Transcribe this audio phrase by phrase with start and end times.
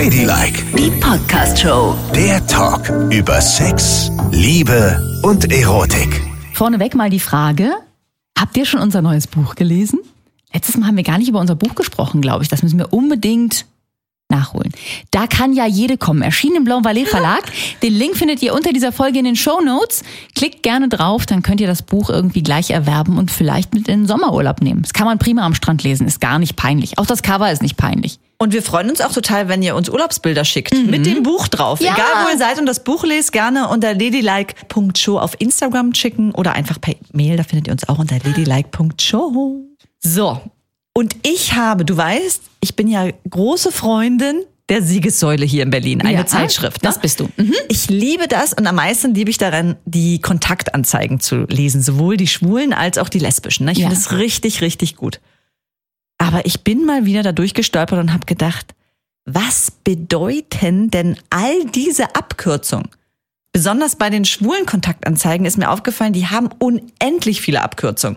[0.00, 1.94] Ladylike, Die Podcast-Show.
[2.14, 6.22] der Talk über Sex, Liebe und Erotik.
[6.54, 7.72] Vorneweg mal die Frage,
[8.34, 9.98] habt ihr schon unser neues Buch gelesen?
[10.54, 12.48] Letztes Mal haben wir gar nicht über unser Buch gesprochen, glaube ich.
[12.48, 13.66] Das müssen wir unbedingt
[14.30, 14.72] nachholen.
[15.10, 16.22] Da kann ja jede kommen.
[16.22, 17.42] Erschienen im Blanc Valais Verlag.
[17.82, 20.02] Den Link findet ihr unter dieser Folge in den Show Notes.
[20.34, 24.00] Klickt gerne drauf, dann könnt ihr das Buch irgendwie gleich erwerben und vielleicht mit in
[24.00, 24.80] den Sommerurlaub nehmen.
[24.80, 26.96] Das kann man prima am Strand lesen, ist gar nicht peinlich.
[26.96, 28.18] Auch das Cover ist nicht peinlich.
[28.42, 30.72] Und wir freuen uns auch total, wenn ihr uns Urlaubsbilder schickt.
[30.86, 31.78] Mit dem Buch drauf.
[31.82, 31.92] Ja.
[31.92, 36.52] Egal wo ihr seid und das Buch lest, gerne unter ladylike.show auf Instagram schicken oder
[36.54, 37.36] einfach per Mail.
[37.36, 39.60] Da findet ihr uns auch unter ladylike.show.
[39.98, 40.40] So.
[40.94, 46.00] Und ich habe, du weißt, ich bin ja große Freundin der Siegessäule hier in Berlin,
[46.00, 46.82] eine Ja, Zeitschrift.
[46.82, 46.88] Ne?
[46.88, 47.28] Das bist du.
[47.36, 47.52] Mhm.
[47.68, 52.28] Ich liebe das und am meisten liebe ich daran, die Kontaktanzeigen zu lesen, sowohl die
[52.28, 53.66] schwulen als auch die lesbischen.
[53.66, 53.72] ne?
[53.72, 53.88] Ich Ja.
[53.88, 55.20] finde es richtig, richtig gut.
[56.30, 58.74] Aber ich bin mal wieder da durchgestolpert und habe gedacht,
[59.24, 62.88] was bedeuten denn all diese Abkürzungen?
[63.52, 68.16] Besonders bei den schwulen Kontaktanzeigen ist mir aufgefallen, die haben unendlich viele Abkürzungen.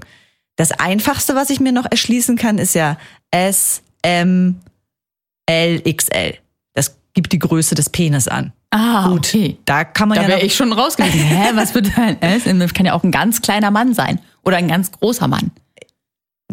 [0.58, 2.98] Das einfachste, was ich mir noch erschließen kann, ist ja
[3.32, 4.60] S, M,
[5.48, 6.36] L, XL.
[6.76, 8.54] Das gibt die Größe des Penis an.
[8.70, 9.58] Ah, okay.
[9.66, 11.18] Da kann man Da ja wäre noch- ich schon raus gewesen.
[11.20, 12.44] Hä, was bedeutet S?
[12.46, 14.20] Das kann ja auch ein ganz kleiner Mann sein.
[14.44, 15.50] Oder ein ganz großer Mann.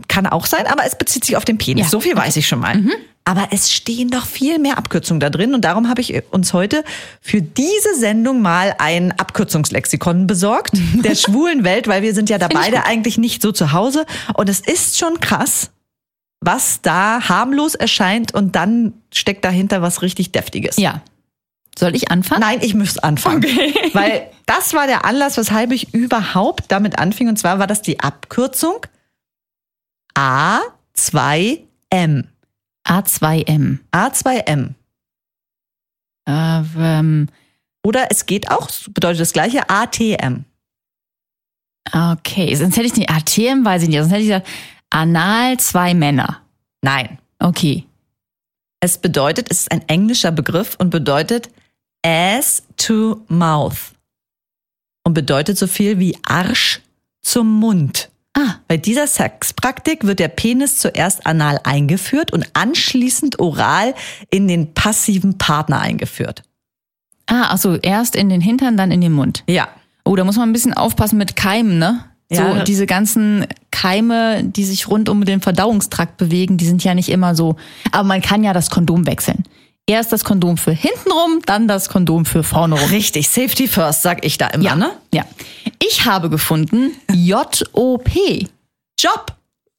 [0.09, 1.83] Kann auch sein, aber es bezieht sich auf den Penis.
[1.83, 1.91] Ja, Mhm.
[1.91, 2.81] So viel weiß ich schon mal.
[3.25, 6.85] Aber es stehen doch viel mehr Abkürzungen da drin und darum habe ich uns heute
[7.21, 10.73] für diese Sendung mal ein Abkürzungslexikon besorgt
[11.05, 13.73] der schwulen Welt, weil wir sind ja da Finde ich beide eigentlich nicht so zu
[13.73, 15.71] Hause und es ist schon krass,
[16.41, 20.77] was da harmlos erscheint und dann steckt dahinter was richtig deftiges.
[20.79, 21.03] Ja.
[21.79, 22.41] Soll ich anfangen?
[22.41, 23.45] Nein, ich muss anfangen.
[23.93, 27.29] Weil das war der Anlass, weshalb ich überhaupt damit anfing.
[27.29, 28.87] Und zwar war das die Abkürzung
[30.21, 32.27] A2M.
[32.87, 33.79] A2M.
[33.91, 34.75] A2M.
[36.29, 37.29] Äh, ähm,
[37.83, 40.45] Oder es geht auch, bedeutet das gleiche, ATM.
[41.93, 43.09] okay, sonst hätte ich nicht.
[43.09, 43.99] ATM weiß ich nicht.
[43.99, 44.49] Sonst hätte ich gesagt,
[44.91, 46.43] Anal zwei Männer.
[46.83, 47.19] Nein.
[47.39, 47.87] Okay.
[48.81, 51.49] Es bedeutet, es ist ein englischer Begriff und bedeutet
[52.05, 53.95] ass to mouth.
[55.05, 56.83] Und bedeutet so viel wie Arsch
[57.23, 58.11] zum Mund.
[58.37, 63.95] Ah, Bei dieser Sexpraktik wird der Penis zuerst anal eingeführt und anschließend oral
[64.31, 66.43] in den passiven Partner eingeführt.
[67.27, 69.43] ah, also erst in den Hintern, dann in den Mund.
[69.49, 69.69] Ja.
[70.05, 72.05] Oh, da muss man ein bisschen aufpassen mit Keimen, ne?
[72.33, 72.59] Ja.
[72.59, 77.09] So diese ganzen Keime, die sich rund um den Verdauungstrakt bewegen, die sind ja nicht
[77.09, 77.57] immer so.
[77.91, 79.43] Aber man kann ja das Kondom wechseln.
[79.87, 82.91] Erst das Kondom für hintenrum, dann das Kondom für vorne rum.
[82.91, 84.91] Richtig, Safety first, sag ich da immer, Ja, ne?
[85.13, 85.25] ja.
[85.83, 88.11] Ich habe gefunden JOP.
[88.99, 89.37] Job.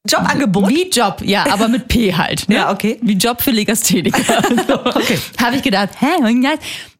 [0.10, 0.70] Jobangebot.
[0.70, 2.50] Wie Job, ja, aber mit P halt.
[2.50, 2.56] Ne?
[2.56, 2.98] Ja, okay.
[3.04, 4.22] Wie Job für Legastheniker.
[4.68, 4.80] So.
[4.80, 5.20] Okay.
[5.40, 6.08] Habe ich gedacht, hä,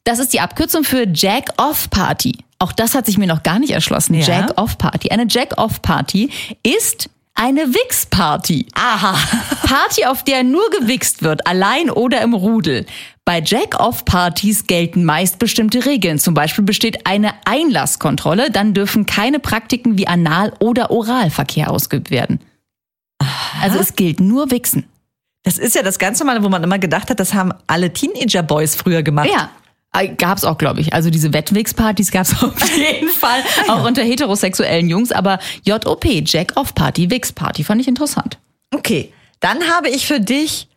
[0.04, 2.38] das ist die Abkürzung für Jack-Off-Party.
[2.60, 4.14] Auch das hat sich mir noch gar nicht erschlossen.
[4.14, 4.26] Ja.
[4.26, 5.10] Jack-Off-Party.
[5.10, 6.30] Eine Jack-Off-Party
[6.64, 8.68] ist eine Wix-Party.
[8.74, 9.18] Aha.
[9.64, 12.86] Party, auf der nur gewichst wird, allein oder im Rudel.
[13.26, 16.20] Bei Jack-Off-Partys gelten meist bestimmte Regeln.
[16.20, 22.40] Zum Beispiel besteht eine Einlasskontrolle, dann dürfen keine Praktiken wie Anal- oder Oralverkehr ausgeübt werden.
[23.62, 24.86] Also es gilt nur Wichsen.
[25.44, 28.76] Das ist ja das ganz normale, wo man immer gedacht hat, das haben alle Teenager-Boys
[28.76, 29.30] früher gemacht.
[29.32, 29.50] Ja.
[29.94, 30.94] Äh, Gab's auch, glaube ich.
[30.94, 35.12] Also diese Wettwix-Partys gab's auf jeden Fall, auch unter heterosexuellen Jungs.
[35.12, 38.38] Aber JOP, Jack-Off-Party, Wix-Party, fand ich interessant.
[38.74, 40.68] Okay, dann habe ich für dich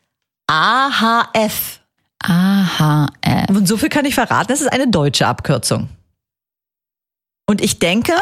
[0.47, 1.81] AHF.
[2.19, 3.49] AHF.
[3.51, 5.89] Und so viel kann ich verraten, das ist eine deutsche Abkürzung.
[7.47, 8.15] Und ich denke,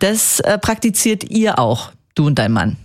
[0.00, 2.76] das äh, praktiziert ihr auch, du und dein Mann.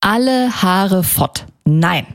[0.00, 1.44] Alle Haare fort.
[1.64, 2.06] Nein.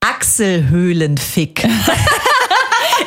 [0.00, 1.66] Achselhöhlenfick.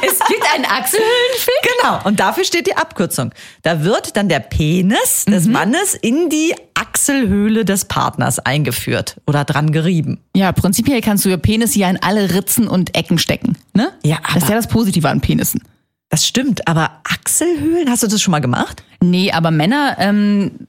[0.02, 1.54] Es gibt einen Achselhöhlenfick?
[1.82, 3.32] genau, und dafür steht die Abkürzung.
[3.64, 9.72] Da wird dann der Penis des Mannes in die Achselhöhle des Partners eingeführt oder dran
[9.72, 10.20] gerieben.
[10.36, 13.58] Ja, prinzipiell kannst du ihr Penis ja in alle Ritzen und Ecken stecken.
[13.74, 13.92] Ne?
[14.04, 15.62] Ja, Das ist aber- ja das Positive an Penissen.
[16.10, 18.84] Das stimmt, aber Achselhöhlen, hast du das schon mal gemacht?
[19.02, 20.68] Nee, aber Männer ähm,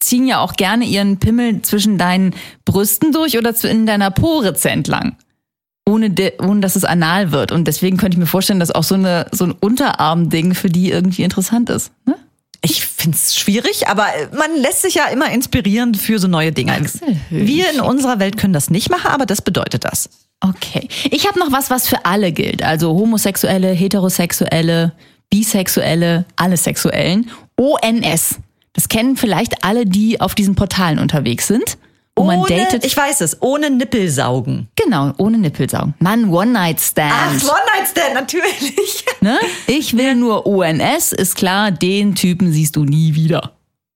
[0.00, 2.34] ziehen ja auch gerne ihren Pimmel zwischen deinen
[2.64, 5.16] Brüsten durch oder in deiner Po-Ritze entlang.
[5.86, 7.52] Ohne, de, ohne dass es anal wird.
[7.52, 10.90] Und deswegen könnte ich mir vorstellen, dass auch so, eine, so ein Unterarm-Ding für die
[10.90, 11.92] irgendwie interessant ist.
[12.06, 12.14] Ne?
[12.62, 16.72] Ich find's schwierig, aber man lässt sich ja immer inspirieren für so neue Dinge.
[17.28, 20.08] Wir in unserer Welt können das nicht machen, aber das bedeutet das.
[20.40, 20.88] Okay.
[21.10, 22.62] Ich habe noch was, was für alle gilt.
[22.62, 24.92] Also Homosexuelle, Heterosexuelle,
[25.28, 27.30] Bisexuelle, alle Sexuellen.
[27.56, 28.36] ONS.
[28.72, 31.76] Das kennen vielleicht alle, die auf diesen Portalen unterwegs sind,
[32.16, 32.84] wo man datet.
[32.84, 34.68] ich weiß es, ohne Nippelsaugen.
[34.76, 35.94] genau, ohne Nippelsaugen.
[35.98, 37.42] Mann, One-Night-Stand.
[37.42, 39.04] One-Night-Stand, natürlich.
[39.20, 39.38] Ne?
[39.66, 43.52] Ich will nur ONS, ist klar, den Typen siehst du nie wieder.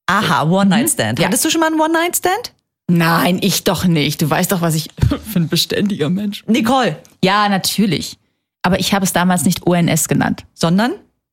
[0.06, 1.18] Aha, One-Night-Stand.
[1.18, 1.26] Ja.
[1.26, 2.52] Hattest du schon mal einen One-Night-Stand?
[2.90, 4.22] Nein, ich doch nicht.
[4.22, 4.88] Du weißt doch, was ich
[5.32, 6.54] für ein beständiger Mensch bin.
[6.54, 6.96] Nicole.
[7.22, 8.16] Ja, natürlich.
[8.62, 10.44] Aber ich habe es damals nicht ONS genannt.
[10.54, 10.92] Sondern?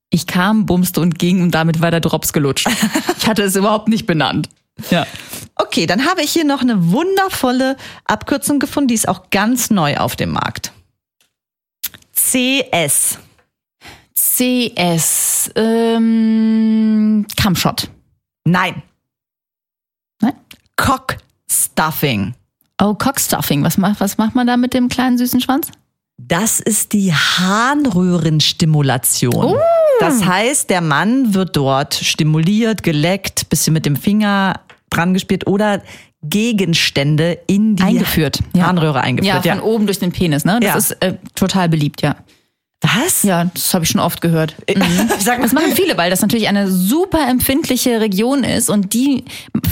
[0.10, 2.68] Ich kam, bumste und ging und damit war der Drops gelutscht.
[3.18, 4.50] Ich hatte es überhaupt nicht benannt.
[4.90, 5.06] Ja.
[5.56, 9.98] Okay, dann habe ich hier noch eine wundervolle Abkürzung gefunden, die ist auch ganz neu
[9.98, 10.72] auf dem Markt.
[12.14, 13.20] CS.
[14.14, 17.90] CS, ähm, Camshot.
[18.44, 18.82] Nein.
[20.22, 20.34] Nein?
[20.76, 21.18] Cock
[21.50, 22.36] Stuffing.
[22.82, 23.64] Oh, Cockstuffing.
[23.64, 25.70] Was macht, was macht man da mit dem kleinen süßen Schwanz?
[26.18, 29.56] Das ist die Harnröhrenstimulation.
[30.00, 34.60] Das heißt, der Mann wird dort stimuliert, geleckt, bisschen mit dem Finger
[34.96, 35.82] dran gespielt oder
[36.24, 38.64] Gegenstände in die Eingeführt, ja.
[38.68, 39.46] Harnröhre eingeführt.
[39.46, 40.60] Ja, von oben durch den Penis, ne?
[40.62, 40.76] Das Ja.
[40.78, 42.16] ist äh, total beliebt, ja.
[42.82, 43.24] Was?
[43.24, 44.54] Ja, das habe ich schon oft gehört.
[45.20, 45.44] Sag mal.
[45.44, 49.24] Das machen viele, weil das natürlich eine super empfindliche Region ist und die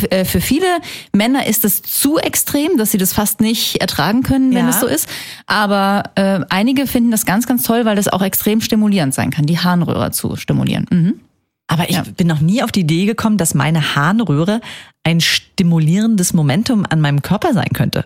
[0.10, 0.66] äh, für viele
[1.12, 4.70] Männer ist es zu extrem, dass sie das fast nicht ertragen können, wenn Ja.
[4.70, 5.08] es so ist.
[5.46, 9.46] Aber äh, einige finden das ganz, ganz toll, weil das auch extrem stimulierend sein kann,
[9.46, 10.88] die Harnröhre zu stimulieren.
[10.90, 11.20] Mhm.
[11.68, 12.04] Aber ich Ja.
[12.04, 14.62] bin noch nie auf die Idee gekommen, dass meine Harnröhre
[15.04, 18.06] ein stimulierendes Momentum an meinem Körper sein könnte.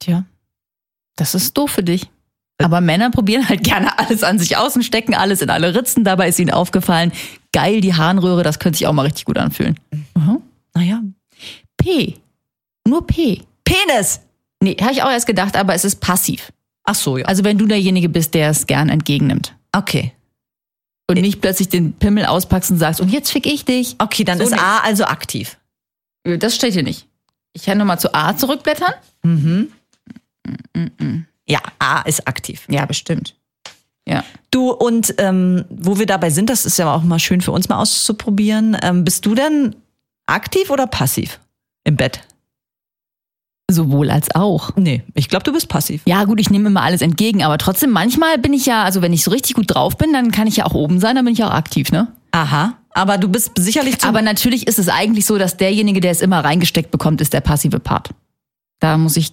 [0.00, 0.24] Tja,
[1.16, 2.08] das ist doof für dich.
[2.60, 6.02] Aber Männer probieren halt gerne alles an sich aus und stecken alles in alle Ritzen.
[6.04, 7.12] Dabei ist ihnen aufgefallen,
[7.52, 9.78] geil, die Harnröhre, das könnte sich auch mal richtig gut anfühlen.
[10.16, 10.42] Mhm.
[10.74, 11.02] Naja.
[11.76, 12.16] P.
[12.86, 13.42] Nur P.
[13.64, 14.20] Penis!
[14.60, 16.52] Nee, habe ich auch erst gedacht, aber es ist passiv.
[16.84, 17.26] Ach so, ja.
[17.26, 19.54] Also wenn du derjenige bist, der es gern entgegennimmt.
[19.72, 20.12] Okay.
[21.10, 23.96] Und nicht plötzlich den Pimmel auspackst und sagst, und jetzt fick ich dich.
[23.98, 24.62] Okay, dann So ist nicht.
[24.62, 25.56] A also aktiv.
[26.24, 27.06] Das steht hier nicht.
[27.54, 28.92] Ich kann nochmal zu A zurückblättern.
[31.46, 32.66] Ja, A ist aktiv.
[32.68, 33.34] Ja, bestimmt.
[34.06, 34.24] Ja.
[34.50, 37.68] Du, und ähm, wo wir dabei sind, das ist ja auch mal schön für uns
[37.68, 38.76] mal auszuprobieren.
[38.82, 39.76] Ähm, bist du denn
[40.26, 41.40] aktiv oder passiv
[41.84, 42.20] im Bett?
[43.70, 44.70] Sowohl als auch.
[44.76, 46.02] Nee, ich glaube, du bist passiv.
[46.06, 49.12] Ja, gut, ich nehme immer alles entgegen, aber trotzdem, manchmal bin ich ja, also wenn
[49.12, 51.34] ich so richtig gut drauf bin, dann kann ich ja auch oben sein, dann bin
[51.34, 52.08] ich auch aktiv, ne?
[52.32, 52.74] Aha.
[52.94, 56.22] Aber du bist sicherlich zu Aber natürlich ist es eigentlich so, dass derjenige, der es
[56.22, 58.10] immer reingesteckt bekommt, ist der passive Part.
[58.80, 59.32] Da muss ich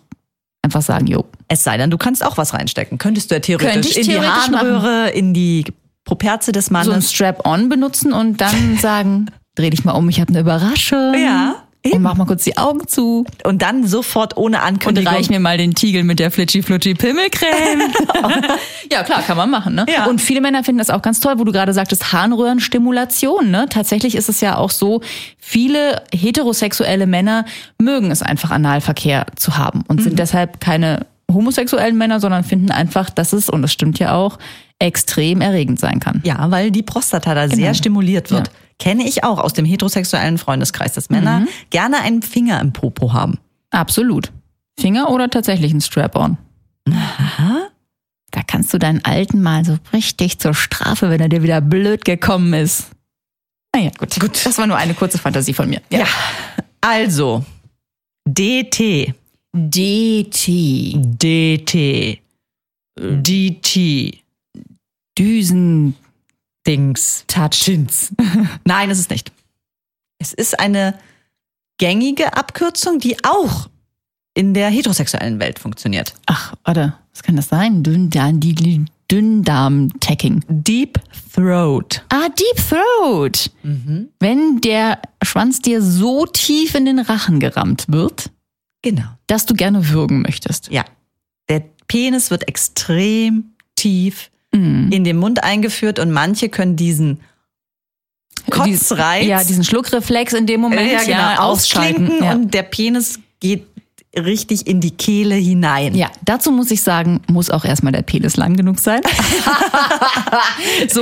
[0.62, 1.26] einfach sagen, jo.
[1.48, 2.98] Es sei denn, du kannst auch was reinstecken.
[2.98, 5.66] Könntest du ja theoretisch Könnte ich in theoretisch die Harnröhre, in die
[6.04, 7.12] Properze des So ein Mannes.
[7.12, 11.14] Strap-on benutzen und dann sagen, dreh dich mal um, ich habe eine Überraschung.
[11.16, 11.56] Ja,
[11.86, 12.04] Und eben.
[12.04, 13.26] mach mal kurz die Augen zu.
[13.44, 15.14] und dann sofort ohne Und Ankündigung.
[15.14, 17.94] reich mir mal den Tiegel mit der Flitschi-Flutschi-Pimmelcreme.
[18.92, 19.86] ja, klar, kann man machen, ne?
[19.88, 20.06] Ja.
[20.06, 23.68] Und viele Männer finden das auch ganz toll, wo du gerade sagtest, Harnröhrenstimulation, ne?
[23.70, 25.02] Tatsächlich ist es ja auch so,
[25.38, 27.46] viele heterosexuelle Männer
[27.80, 33.10] mögen es einfach, Analverkehr zu haben und sind deshalb keine homosexuellen Männer, sondern finden einfach,
[33.10, 34.38] dass es, und das stimmt ja auch,
[34.80, 36.22] extrem erregend sein kann.
[36.26, 38.48] Ja, weil die Prostata da sehr stimuliert wird.
[38.48, 38.54] Ja.
[38.80, 43.40] Kenne ich auch aus dem heterosexuellen Freundeskreis, dass Männer gerne einen Finger im Popo haben.
[43.72, 44.32] Absolut.
[44.80, 46.38] Finger oder tatsächlich ein Strap-on?
[48.32, 52.04] Da kannst du deinen Alten mal so richtig zur Strafe, wenn er dir wieder blöd
[52.04, 52.90] gekommen ist.
[53.74, 54.20] Naja, gut.
[54.20, 54.46] gut.
[54.46, 55.82] Das war nur eine kurze Fantasie von mir.
[55.90, 56.06] Ja.
[56.82, 57.46] Also,
[58.28, 59.14] DT.
[59.54, 60.96] DT.
[60.98, 62.20] DT.
[63.00, 64.24] DT.
[65.18, 65.96] Düsen.
[66.68, 67.24] Dings.
[67.28, 68.14] Touchins.
[68.66, 69.32] Nein, es ist nicht.
[70.20, 70.98] Es ist eine
[71.78, 73.70] gängige Abkürzung, die auch
[74.34, 76.14] in der heterosexuellen Welt funktioniert.
[76.26, 76.96] Ach, warte.
[77.14, 77.84] Was kann das sein?
[77.84, 78.40] Dünndarm,
[79.12, 80.44] Dünndarm-Tacking.
[80.50, 81.00] Deep
[81.34, 82.04] Throat.
[82.10, 83.52] Ah, Deep Throat.
[84.20, 88.32] Wenn der Schwanz dir so tief in den Rachen gerammt wird,
[88.82, 89.06] Genau.
[89.28, 90.70] dass du gerne würgen möchtest.
[90.72, 90.84] Ja.
[91.50, 94.92] Der Penis wird extrem tief Mhm.
[94.92, 97.20] in den Mund eingeführt und manche können diesen
[98.50, 102.06] Kotzreiz Ja, diesen Schluckreflex in dem Moment ja, genau, ausschalten.
[102.06, 102.34] ausklinken Ja.
[102.34, 103.66] und der Penis geht
[104.18, 105.94] richtig in die Kehle hinein.
[105.94, 109.02] Ja, dazu muss ich sagen, muss auch erstmal der Penis lang genug sein.
[110.90, 111.02] so,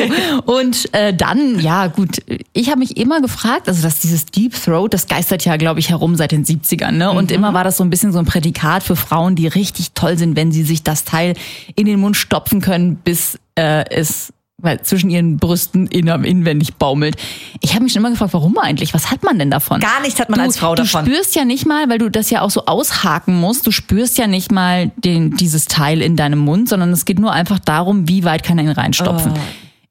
[0.52, 2.18] und äh, dann, ja gut,
[2.54, 5.90] ich habe mich immer gefragt, also dass dieses Deep Throat, das geistert ja, glaube ich,
[5.90, 6.92] herum seit den 70ern.
[6.92, 7.12] Ne?
[7.12, 10.18] Und immer war das so ein bisschen so ein Prädikat für Frauen, die richtig toll
[10.18, 11.36] sind, wenn sie sich das Teil
[11.76, 14.34] in den Mund stopfen können, bis äh, es
[14.64, 17.18] weil zwischen ihren Brüsten in, inwendig baumelt.
[17.60, 18.94] Ich habe mich schon immer gefragt, warum eigentlich?
[18.94, 19.82] Was hat man denn davon?
[19.82, 21.04] Gar nichts hat man du, als Frau du davon.
[21.04, 24.18] Du spürst ja nicht mal, weil du das ja auch so aushaken musst, du spürst
[24.18, 28.08] ja nicht mal den, dieses Teil in deinem Mund, sondern es geht nur einfach darum,
[28.08, 29.34] wie weit kann er ihn reinstopfen.
[29.36, 29.40] Oh.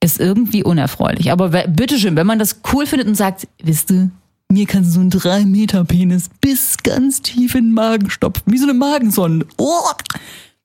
[0.02, 1.30] Ist irgendwie unerfreulich.
[1.30, 4.10] Aber bitteschön, wenn man das cool findet und sagt, wisst du,
[4.50, 8.50] Mir kannst du so einen 3 Meter Penis bis ganz tief in den Magen stopfen,
[8.50, 9.46] wie so eine Magensonde.
[9.58, 9.78] Oh.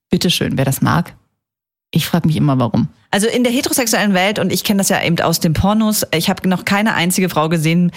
[0.09, 1.13] Bitteschön, wer das mag.
[1.97, 2.87] Ich frage mich immer, warum.
[3.11, 6.29] Also in der heterosexuellen Welt, und ich kenne das ja eben aus den Pornos, ich
[6.29, 7.91] habe noch keine einzige Frau gesehen,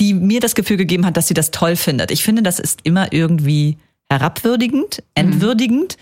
[0.00, 2.10] die mir das Gefühl gegeben hat, dass sie das toll findet.
[2.10, 3.76] Ich finde, das ist immer irgendwie
[4.10, 5.96] herabwürdigend, entwürdigend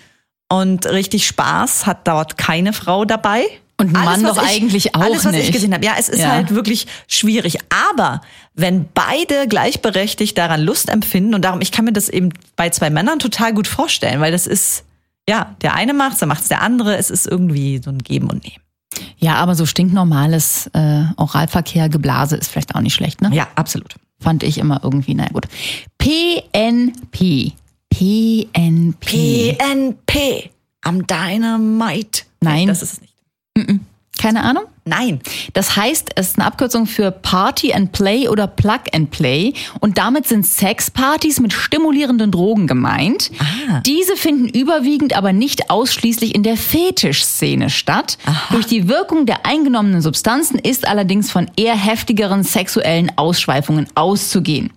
[0.48, 3.44] und richtig Spaß hat dort keine Frau dabei.
[3.76, 5.52] Und Alles, Mann doch ich- eigentlich auch Alles, was ich nicht.
[5.52, 5.84] gesehen habe.
[5.84, 6.30] Ja, es ist Ja.
[6.30, 7.58] halt wirklich schwierig.
[7.70, 8.20] Aber
[8.54, 12.90] wenn beide gleichberechtigt daran Lust empfinden, und darum, ich kann mir das eben bei zwei
[12.90, 14.84] Männern total gut vorstellen, weil das ist,
[15.28, 16.96] ja, der eine macht's, dann macht's der andere.
[16.96, 18.62] Es ist irgendwie so ein Geben und Nehmen.
[19.18, 23.30] Ja, aber so stinknormales äh, Oralverkehr, Geblase ist vielleicht auch nicht schlecht, ne?
[23.32, 23.96] Ja, absolut.
[24.20, 25.48] Fand ich immer irgendwie, na gut.
[25.98, 27.52] PNP.
[27.90, 29.56] PNP.
[29.58, 30.50] PNP.
[30.82, 32.22] Am Dynamite.
[32.40, 32.68] Nein.
[32.68, 33.80] Das ist es nicht.
[34.24, 34.64] Keine Ahnung?
[34.86, 35.20] Nein.
[35.52, 39.52] Das heißt, es ist eine Abkürzung für Party and Play oder Plug and Play.
[39.80, 43.30] Und damit sind Sexpartys mit stimulierenden Drogen gemeint.
[43.38, 43.80] Ah.
[43.84, 48.16] Diese finden überwiegend aber nicht ausschließlich in der Fetischszene statt.
[48.50, 54.72] Durch die Wirkung der eingenommenen Substanzen ist allerdings von eher heftigeren sexuellen Ausschweifungen auszugehen.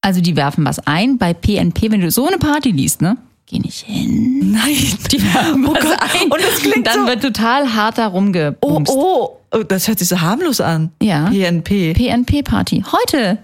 [0.00, 1.18] Also die werfen was ein.
[1.18, 3.16] Bei PNP, wenn du so eine Party liest, ne?
[3.54, 4.50] Geh nicht hin.
[4.50, 4.98] Nein.
[5.12, 5.96] Die werfen was Gott.
[6.00, 6.22] ein.
[6.32, 8.90] Und das klingt Dann so- wird total hart da Oh, rumgebumst.
[8.92, 10.90] oh, oh, das hört sich so harmlos an.
[11.00, 11.26] Ja.
[11.30, 11.92] PNP.
[11.94, 12.82] PNP-Party.
[12.90, 13.38] Heute.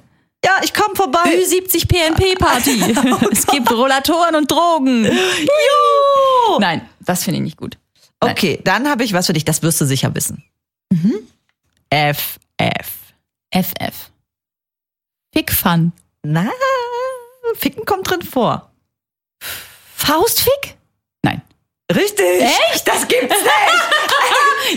[0.44, 1.20] Ja, ich komm vorbei.
[1.26, 2.96] Ü70 PNP-Party.
[3.30, 5.04] es gibt Rollatoren und Drogen.
[5.04, 6.58] Jo!
[6.58, 7.78] Nein, das finde ich nicht gut.
[8.20, 8.32] Nein.
[8.32, 10.42] Okay, dann habe ich was für dich, das wirst du sicher wissen.
[10.92, 11.20] Mhm.
[11.92, 12.88] FF.
[13.52, 14.10] FF.
[15.32, 15.92] Fick Fun.
[16.24, 16.50] Na,
[17.54, 18.69] Ficken kommt drin vor.
[20.04, 20.76] Faustfick?
[21.22, 21.42] Nein.
[21.94, 22.40] Richtig.
[22.72, 22.86] Echt?
[22.88, 23.50] Das gibt's nicht.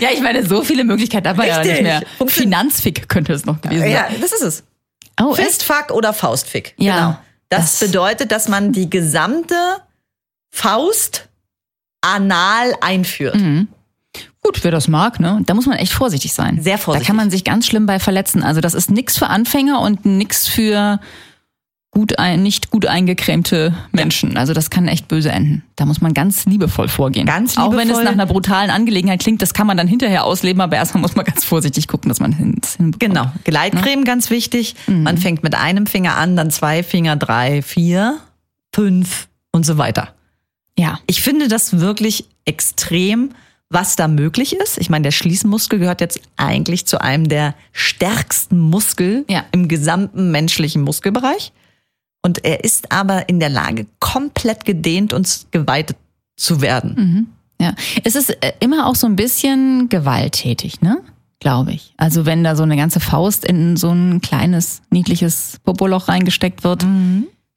[0.00, 2.02] Ja, ich meine, so viele Möglichkeiten man ja nicht mehr.
[2.18, 4.16] Funktio- Finanzfick könnte es noch gewesen ja, sein.
[4.20, 4.64] das ist es.
[5.20, 5.34] Oh?
[5.34, 6.74] Fistfuck oder Faustfick.
[6.78, 6.94] Ja.
[6.96, 7.18] Genau.
[7.48, 9.54] Das, Das- bedeutet, dass man die gesamte
[10.50, 11.28] Faust
[12.00, 13.36] anal einführt.
[13.36, 13.68] Mhm.
[14.42, 15.40] Gut, wer das mag, ne?
[15.46, 16.60] Da muss man echt vorsichtig sein.
[16.60, 17.06] Sehr vorsichtig.
[17.06, 18.42] Da kann man sich ganz schlimm bei verletzen.
[18.42, 20.98] Also das ist nix für Anfänger und nix für
[21.94, 24.36] gut ein, nicht gut eingecremte Menschen.
[24.36, 25.62] Also das kann echt böse enden.
[25.76, 27.24] Da muss man ganz liebevoll vorgehen.
[27.26, 28.04] Ganz Auch wenn es liebevoll.
[28.04, 31.24] nach einer brutalen Angelegenheit klingt, das kann man dann hinterher ausleben, aber erstmal muss man
[31.24, 33.00] ganz vorsichtig gucken, dass man es hinbekommt.
[33.00, 33.32] Genau.
[33.44, 34.74] Gleitcreme ganz wichtig.
[34.86, 35.04] Mhm.
[35.04, 38.18] Man fängt mit einem Finger an, dann zwei Finger, drei, vier,
[38.74, 40.08] fünf und so weiter.
[40.78, 40.98] Ja.
[41.06, 43.30] Ich finde das wirklich extrem,
[43.70, 44.78] was da möglich ist.
[44.78, 49.44] Ich meine, der Schließmuskel gehört jetzt eigentlich zu einem der stärksten Muskel Ja.
[49.52, 51.52] im gesamten menschlichen Muskelbereich.
[52.24, 55.98] Und er ist aber in der Lage, komplett gedehnt und geweitet
[56.36, 57.28] zu werden.
[57.60, 61.02] Ja, es ist äh, immer auch so ein bisschen gewalttätig, ne?
[61.38, 61.92] Glaube ich.
[61.98, 66.86] Also wenn da so eine ganze Faust in so ein kleines, niedliches Popoloch reingesteckt wird,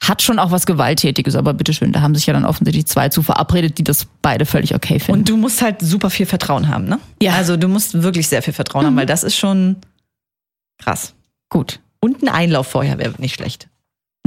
[0.03, 1.35] hat schon auch was Gewalttätiges.
[1.35, 4.75] Aber bitteschön, da haben sich ja dann offensichtlich zwei zu verabredet, die das beide völlig
[4.75, 5.21] okay finden.
[5.21, 6.99] Und du musst halt super viel Vertrauen haben, ne?
[7.21, 7.35] Ja.
[7.35, 9.77] Also du musst wirklich sehr viel Vertrauen haben, weil das ist schon
[10.77, 11.13] krass.
[11.47, 11.79] gut.
[12.01, 13.69] Und ein Einlauf vorher wäre nicht schlecht.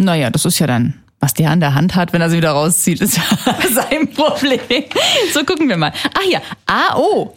[0.01, 2.53] Naja, das ist ja dann, was der an der Hand hat, wenn er sie wieder
[2.53, 3.23] rauszieht, ist ja
[3.73, 4.61] sein Problem.
[5.33, 5.93] So gucken wir mal.
[6.15, 7.35] Ah hier, A-O.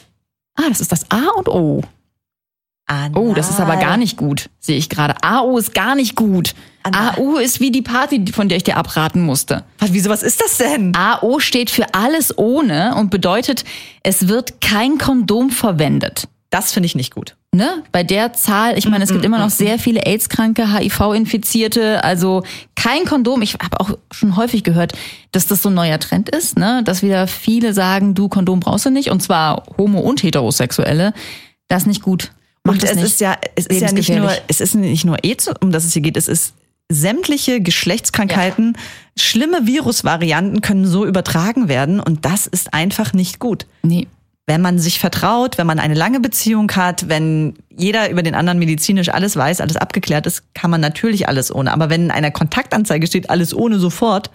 [0.56, 1.84] Ah, das ist das A und O.
[3.16, 5.16] Oh, das ist aber gar nicht gut, sehe ich gerade.
[5.24, 6.54] AO ist gar nicht gut.
[6.84, 7.16] Anal.
[7.18, 9.64] AU ist wie die Party, von der ich dir abraten musste.
[9.80, 10.94] Was, wieso, was ist das denn?
[10.96, 13.64] AO steht für alles ohne und bedeutet,
[14.04, 16.28] es wird kein Kondom verwendet.
[16.54, 17.36] Das finde ich nicht gut.
[17.52, 17.82] Ne?
[17.92, 22.44] Bei der Zahl, ich meine, es gibt immer noch sehr viele AIDS-Kranke, HIV-Infizierte, also
[22.76, 23.42] kein Kondom.
[23.42, 24.94] Ich habe auch schon häufig gehört,
[25.32, 26.84] dass das so ein neuer Trend ist, ne?
[26.86, 31.16] dass wieder viele sagen, du Kondom brauchst du nicht, und zwar Homo- und Heterosexuelle.
[31.70, 32.32] Das ist nicht gut.
[32.64, 33.04] Macht es nicht.
[33.04, 35.94] ist ja, es ist ja nicht nur, es ist nicht nur AIDS, um das es
[35.94, 36.54] hier geht, es ist
[36.88, 38.78] sämtliche Geschlechtskrankheiten,
[39.18, 43.66] schlimme Virusvarianten können so übertragen werden und das ist einfach nicht gut.
[43.82, 44.08] Nee.
[44.46, 48.60] Wenn man sich vertraut, wenn man eine lange Beziehung hat, wenn jeder über den anderen
[48.60, 51.72] medizinisch alles weiß, alles abgeklärt ist, kann man natürlich alles ohne.
[51.72, 54.32] Aber wenn in einer Kontaktanzeige steht, alles ohne sofort,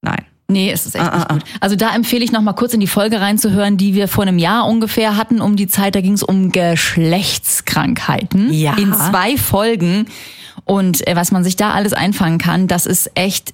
[0.00, 0.24] nein.
[0.50, 1.44] Nee, es ist echt Ah, nicht ah, gut.
[1.60, 4.38] Also da empfehle ich noch mal kurz in die Folge reinzuhören, die wir vor einem
[4.38, 5.94] Jahr ungefähr hatten um die Zeit.
[5.94, 8.74] Da ging es um Geschlechtskrankheiten Ja.
[8.78, 10.06] in zwei Folgen.
[10.64, 13.52] Und äh, was man sich da alles einfangen kann, das ist echt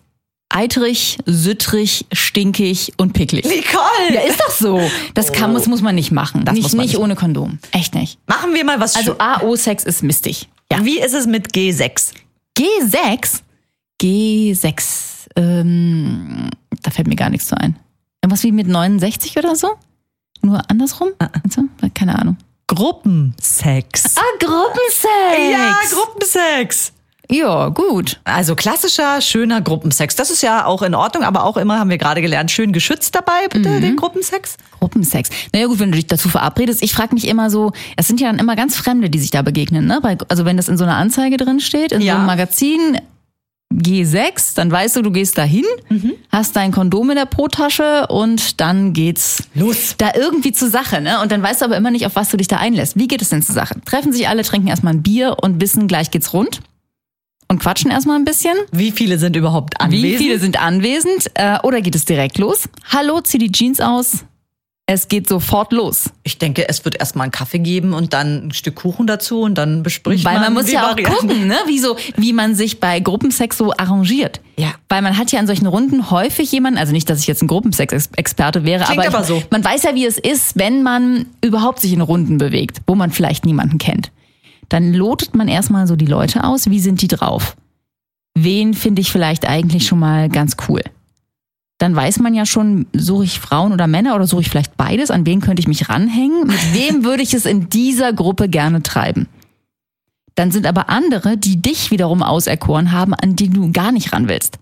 [0.54, 3.44] eitrig, süttrig, stinkig und picklig.
[3.44, 4.14] Nicole!
[4.14, 4.80] Ja, ist doch so.
[5.14, 6.44] Das kann, muss, muss man nicht machen.
[6.44, 7.02] Das nicht, muss man nicht nicht.
[7.02, 7.58] ohne Kondom.
[7.72, 8.18] Echt nicht.
[8.26, 10.48] Machen wir mal was Also AO-Sex ist mistig.
[10.70, 10.84] Ja.
[10.84, 12.12] Wie ist es mit G6?
[12.58, 13.40] G6?
[14.00, 15.26] G6.
[15.36, 16.48] Ähm,
[16.82, 17.76] da fällt mir gar nichts zu ein.
[18.22, 19.70] Irgendwas wie mit 69 oder so?
[20.42, 21.08] Nur andersrum?
[21.18, 21.62] Ah, Also,
[21.94, 22.36] keine Ahnung.
[22.66, 24.16] Gruppensex.
[24.16, 25.52] Ah, Gruppensex.
[25.52, 26.92] Ja, Gruppensex.
[27.30, 28.20] Ja, gut.
[28.24, 30.14] Also klassischer, schöner Gruppensex.
[30.14, 33.14] Das ist ja auch in Ordnung, aber auch immer haben wir gerade gelernt, schön geschützt
[33.14, 34.56] dabei, bitte, den Gruppensex.
[34.78, 35.30] Gruppensex.
[35.52, 38.28] Naja gut, wenn du dich dazu verabredest, ich frage mich immer so, es sind ja
[38.28, 40.00] dann immer ganz Fremde, die sich da begegnen, ne?
[40.28, 42.12] Also wenn das in so einer Anzeige drin steht, in Ja.
[42.14, 42.98] so einem Magazin,
[43.72, 45.64] G6, dann weißt du, du gehst dahin,
[46.30, 49.94] hast dein Kondom in der Po-Tasche und dann geht's Los.
[49.98, 51.20] da irgendwie zur Sache, ne?
[51.22, 52.96] Und dann weißt du aber immer nicht, auf was du dich da einlässt.
[52.96, 53.74] Wie geht es denn zur Sache?
[53.84, 56.60] Treffen sich alle, trinken erstmal ein Bier und wissen, gleich geht's rund
[57.48, 58.54] und quatschen erstmal ein bisschen.
[58.72, 60.04] Wie viele sind überhaupt anwesend?
[60.04, 61.30] Wie viele sind anwesend?
[61.34, 62.68] Äh, oder geht es direkt los?
[62.90, 64.24] Hallo, zieh die Jeans aus.
[64.86, 66.10] Es geht sofort los.
[66.24, 69.56] Ich denke, es wird erstmal einen Kaffee geben und dann ein Stück Kuchen dazu und
[69.56, 71.26] dann bespricht Weil man man muss ja auch Varianten.
[71.26, 71.56] gucken, ne?
[71.66, 74.42] wie, so, wie man sich bei Gruppensex so arrangiert.
[74.58, 74.74] Ja.
[74.90, 77.46] Weil man hat ja in solchen Runden häufig jemanden, also nicht, dass ich jetzt ein
[77.46, 79.42] Gruppensex-Experte wäre, Klingt aber, ich, aber so.
[79.50, 83.10] man weiß ja, wie es ist, wenn man überhaupt sich in Runden bewegt, wo man
[83.10, 84.10] vielleicht niemanden kennt.
[84.74, 87.56] Dann lotet man erstmal so die Leute aus, wie sind die drauf?
[88.36, 90.82] Wen finde ich vielleicht eigentlich schon mal ganz cool?
[91.78, 95.12] Dann weiß man ja schon, suche ich Frauen oder Männer oder suche ich vielleicht beides?
[95.12, 96.48] An wen könnte ich mich ranhängen?
[96.48, 99.28] Mit wem würde ich es in dieser Gruppe gerne treiben?
[100.34, 104.28] Dann sind aber andere, die dich wiederum auserkoren haben, an die du gar nicht ran
[104.28, 104.58] willst.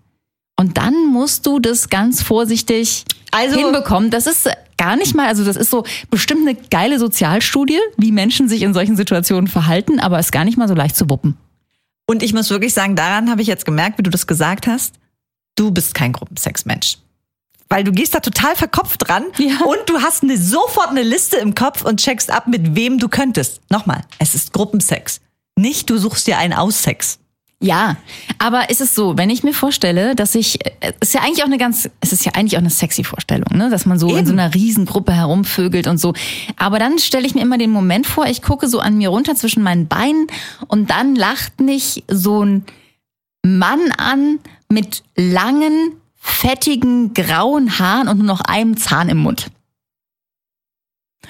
[0.63, 4.11] Und dann musst du das ganz vorsichtig Also- hinbekommen.
[4.11, 8.49] Das ist gar nicht mal, also das ist so bestimmt eine geile Sozialstudie, wie Menschen
[8.49, 11.37] sich in solchen Situationen verhalten, aber ist gar nicht mal so leicht zu wuppen.
[12.07, 14.95] Und ich muss wirklich sagen, daran habe ich jetzt gemerkt, wie du das gesagt hast,
[15.57, 16.99] du bist kein Gruppensexmensch.
[17.69, 19.65] Weil du gehst da total verkopft dran Ja.
[19.65, 23.09] und du hast eine, sofort eine Liste im Kopf und checkst ab, mit wem du
[23.09, 23.61] könntest.
[23.69, 25.21] Nochmal, es ist Gruppensex.
[25.57, 27.19] Nicht, du suchst dir einen Aussex.
[27.63, 27.97] Ja,
[28.39, 31.47] aber ist es so, wenn ich mir vorstelle, dass ich, äh, ist ja eigentlich auch
[31.47, 33.71] eine ganz, es ist ja eigentlich auch eine sexy Vorstellung, ne?
[33.71, 34.27] dass man so in Eben.
[34.27, 36.13] so einer Riesengruppe herumvögelt und so.
[36.57, 39.37] Aber dann stelle ich mir immer den Moment vor, ich gucke so an mir runter
[39.37, 40.27] zwischen meinen Beinen
[40.67, 42.65] und dann lacht mich so ein
[43.45, 49.53] Mann an mit langen, fettigen, grauen Haaren und nur noch einem Zahn im Mund.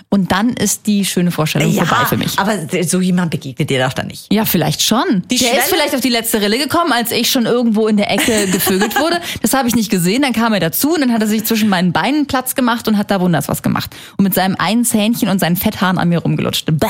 [0.08, 2.38] Und dann ist die schöne Vorstellung vorbei für mich.
[2.38, 4.32] aber so jemand begegnet dir doch da nicht.
[4.32, 5.22] Ja, vielleicht schon.
[5.30, 7.96] Die der Schwelle- ist vielleicht auf die letzte Rille gekommen, als ich schon irgendwo in
[7.96, 9.20] der Ecke gevögelt wurde.
[9.42, 10.22] Das habe ich nicht gesehen.
[10.22, 12.96] Dann kam er dazu und dann hat er sich zwischen meinen Beinen Platz gemacht und
[12.98, 13.94] hat da wunders was gemacht.
[14.16, 16.66] Und mit seinem einen Zähnchen und seinen Fetthaaren an mir rumgelutscht.
[16.72, 16.86] Bäh.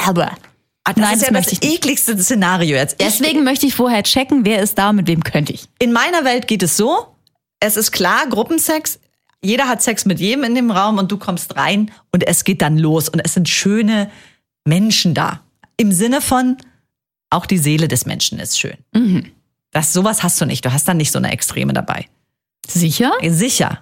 [0.84, 2.96] Ah, Das Nein, ist das ja möchte das ich ekligste Szenario jetzt.
[3.00, 5.64] Ich- Deswegen möchte ich vorher checken, wer ist da und mit wem könnte ich.
[5.78, 7.06] In meiner Welt geht es so,
[7.60, 8.98] es ist klar, Gruppensex,
[9.44, 12.62] jeder hat Sex mit jedem in dem Raum und du kommst rein und es geht
[12.62, 14.10] dann los und es sind schöne
[14.64, 15.40] Menschen da.
[15.76, 16.56] Im Sinne von,
[17.30, 18.76] auch die Seele des Menschen ist schön.
[19.72, 20.64] Das, sowas hast du nicht.
[20.64, 22.06] Du hast dann nicht so eine Extreme dabei.
[22.68, 23.12] Sicher?
[23.28, 23.80] Sicher.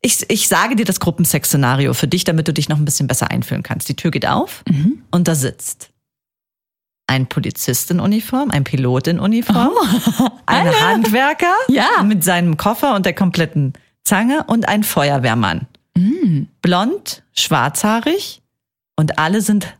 [0.00, 3.30] Ich, ich sage dir das Gruppensex-Szenario für dich, damit du dich noch ein bisschen besser
[3.30, 3.88] einfühlen kannst.
[3.88, 4.64] Die Tür geht auf
[5.10, 5.90] und da sitzt
[7.06, 9.72] ein Polizist in Uniform, ein Pilot in Uniform,
[10.46, 12.02] ein Handwerker Ja.
[12.02, 13.74] mit seinem Koffer und der kompletten
[14.06, 15.66] Zange und ein Feuerwehrmann.
[16.62, 18.40] Blond, schwarzhaarig
[18.96, 19.74] und alle sind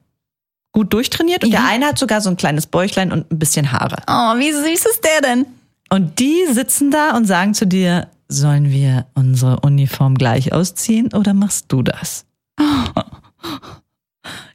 [0.73, 1.67] gut durchtrainiert und der Ja.
[1.69, 3.97] eine hat sogar so ein kleines Bäuchlein und ein bisschen Haare.
[4.09, 5.47] Oh, wie süß ist der denn?
[5.91, 11.33] Und die sitzen da und sagen zu dir, sollen wir unsere Uniform gleich ausziehen oder
[11.35, 12.25] machst du das?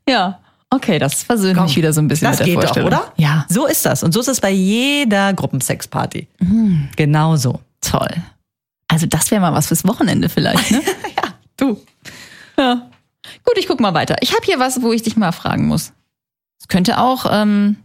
[0.07, 0.39] Ja.
[0.69, 2.87] Okay, das versöhnt Komm, mich wieder so ein bisschen das mit der geht doch, Vorstellung.
[2.87, 3.13] oder?
[3.17, 3.45] Ja.
[3.49, 4.03] So ist das.
[4.03, 6.27] Und so ist es bei jeder Gruppensexparty.
[6.95, 7.59] Genau so.
[7.81, 8.09] Toll.
[8.91, 10.81] Also das wäre mal was fürs Wochenende vielleicht, ne?
[11.15, 11.81] Ja, du.
[12.57, 12.89] Ja.
[13.45, 14.17] Gut, ich guck mal weiter.
[14.19, 15.93] Ich habe hier was, wo ich dich mal fragen muss.
[16.59, 17.77] Es könnte auch ähm,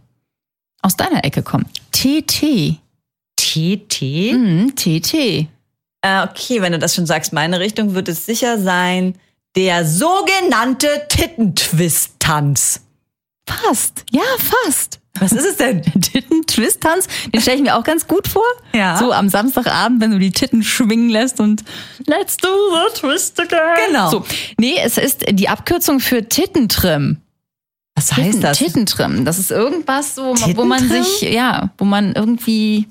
[0.81, 1.65] aus deiner Ecke kommen.
[1.93, 2.77] TT.
[3.37, 4.01] TT?
[4.33, 5.13] Mhm, TT.
[5.13, 9.15] Äh, okay, wenn du das schon sagst, meine Richtung wird es sicher sein,
[9.55, 12.81] der sogenannte Tittentwist-Tanz.
[13.47, 14.03] Fast.
[14.11, 14.99] Ja, fast.
[15.19, 15.81] Was ist es denn?
[16.01, 18.43] Titten-Twist-Tanz, den stelle ich mir auch ganz gut vor.
[18.73, 18.97] Ja.
[18.97, 21.63] So am Samstagabend, wenn du die Titten schwingen lässt und
[22.05, 23.59] Let's do the twist again.
[23.87, 24.09] Genau.
[24.11, 24.25] So.
[24.59, 27.17] Nee, es ist die Abkürzung für Tittentrim.
[27.95, 28.57] Was Titten, heißt das?
[28.59, 29.25] Tittentrim.
[29.25, 32.87] Das ist irgendwas, so, wo man sich, ja, wo man irgendwie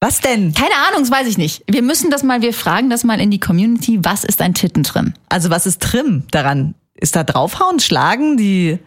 [0.00, 0.54] Was denn?
[0.54, 1.62] Keine Ahnung, das weiß ich nicht.
[1.68, 3.98] Wir müssen das mal, wir fragen das mal in die Community.
[4.02, 5.12] Was ist ein Tittentrim?
[5.28, 6.74] Also was ist Trim daran?
[6.94, 8.78] Ist da draufhauen, schlagen, die...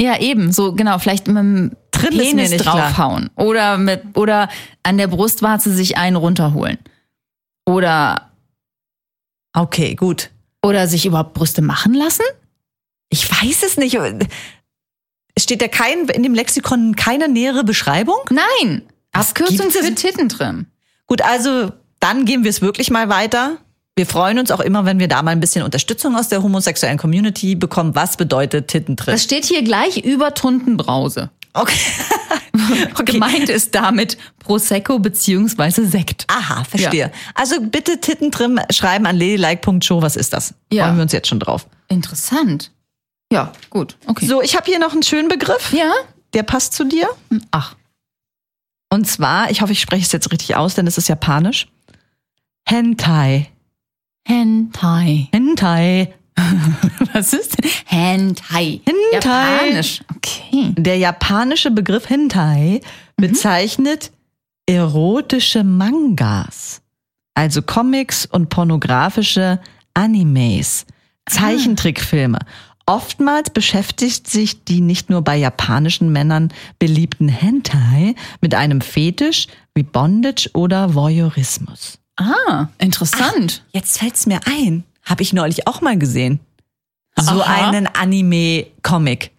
[0.00, 2.88] Ja, eben, so genau, vielleicht mit dem mir Penis nicht klar.
[2.88, 4.48] draufhauen oder mit oder
[4.82, 6.78] an der Brustwarze sich einen runterholen.
[7.66, 8.30] Oder
[9.54, 10.30] Okay, gut.
[10.62, 12.24] oder sich überhaupt Brüste machen lassen?
[13.08, 13.96] Ich weiß es nicht.
[15.38, 18.18] Steht da kein, in dem Lexikon keine nähere Beschreibung?
[18.30, 18.82] Nein.
[19.12, 20.66] Abkürzung für Tittentrim.
[21.06, 23.58] Gut, also dann gehen wir es wirklich mal weiter.
[23.98, 26.98] Wir freuen uns auch immer, wenn wir da mal ein bisschen Unterstützung aus der homosexuellen
[26.98, 27.94] Community bekommen.
[27.94, 29.14] Was bedeutet Tittentritt?
[29.14, 31.30] Das steht hier gleich über Tuntenbrause.
[31.54, 31.78] Okay.
[32.94, 33.12] okay.
[33.12, 36.26] Gemeint ist damit Prosecco beziehungsweise Sekt.
[36.28, 37.10] Aha, verstehe.
[37.34, 40.02] Also bitte Tittentrim schreiben an ladylike.show.
[40.02, 40.52] Was ist das?
[40.70, 40.84] Ja.
[40.84, 41.66] Freuen wir uns jetzt schon drauf.
[41.88, 42.72] Interessant.
[43.32, 43.96] Ja, gut.
[44.06, 44.26] Okay.
[44.26, 45.72] So, ich habe hier noch einen schönen Begriff.
[45.72, 45.90] Ja?
[46.34, 47.08] Der passt zu dir.
[47.50, 47.76] Ach.
[48.90, 51.68] Und zwar, ich hoffe, ich spreche es jetzt richtig aus, denn es ist japanisch.
[52.68, 53.50] Hentai.
[54.26, 55.28] Hentai.
[55.32, 56.12] Hentai.
[57.12, 57.70] Was ist denn?
[57.84, 58.80] Hentai.
[58.84, 59.66] Hentai.
[59.68, 60.00] Japanisch.
[60.16, 60.74] Okay.
[60.76, 62.80] Der japanische Begriff Hentai
[63.16, 64.10] bezeichnet
[64.66, 66.82] erotische Mangas,
[67.34, 69.60] also Comics und pornografische
[69.94, 70.86] Animes,
[71.26, 72.40] Zeichentrickfilme.
[72.84, 79.84] Oftmals beschäftigt sich die nicht nur bei japanischen Männern beliebten Hentai mit einem Fetisch wie
[79.84, 82.00] Bondage oder Voyeurismus.
[82.16, 83.62] Ah, interessant.
[83.72, 86.40] Jetzt fällt's mir ein, habe ich neulich auch mal gesehen.
[87.18, 87.68] So Aha.
[87.68, 89.30] einen Anime-Comic.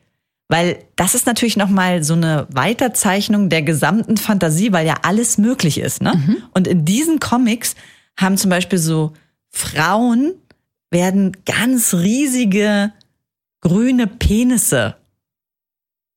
[0.50, 5.78] Weil das ist natürlich nochmal so eine Weiterzeichnung der gesamten Fantasie, weil ja alles möglich
[5.78, 6.02] ist.
[6.02, 6.46] Ne?
[6.54, 7.76] Und in diesen Comics
[8.18, 9.14] haben zum Beispiel so
[9.50, 10.34] Frauen
[10.90, 12.94] werden ganz riesige
[13.62, 14.96] grüne Penisse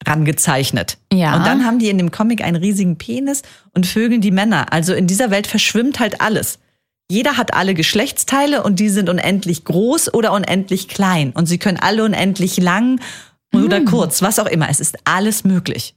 [0.07, 0.99] rangezeichnet.
[1.13, 1.37] Ja.
[1.37, 3.43] Und dann haben die in dem Comic einen riesigen Penis
[3.75, 4.73] und vögeln die Männer.
[4.73, 6.59] Also in dieser Welt verschwimmt halt alles.
[7.11, 11.33] Jeder hat alle Geschlechtsteile und die sind unendlich groß oder unendlich klein.
[11.33, 13.01] Und sie können alle unendlich lang
[13.53, 14.69] oder kurz, was auch immer.
[14.71, 15.95] Es ist alles möglich.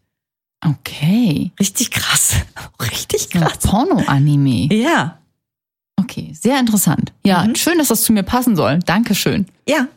[0.65, 1.51] Okay.
[1.59, 2.35] Richtig krass.
[2.81, 3.59] Richtig krass.
[3.59, 4.73] Porno-Anime.
[4.73, 5.19] Ja.
[5.97, 7.13] Okay, sehr interessant.
[7.23, 8.79] Ja, schön, dass das zu mir passen soll.
[8.79, 9.45] Dankeschön.
[9.67, 9.87] Ja.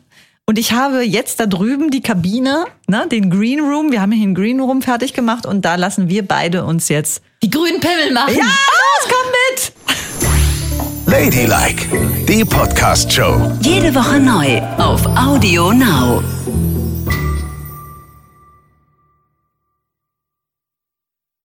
[0.49, 3.91] Und ich habe jetzt da drüben die Kabine, ne, den Green Room.
[3.91, 7.21] Wir haben hier einen Green Room fertig gemacht und da lassen wir beide uns jetzt.
[7.43, 8.33] Die grünen Pimmel machen.
[8.33, 9.73] Ja, los, komm mit!
[11.05, 11.85] Ladylike,
[12.29, 13.57] die Podcast-Show.
[13.59, 16.23] Jede Woche neu auf Audio Now.